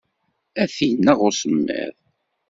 [0.61, 1.95] Ad t-ineɣ usemmiḍ.